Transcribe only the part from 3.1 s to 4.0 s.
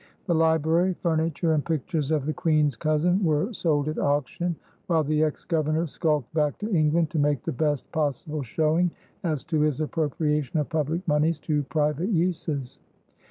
were sold at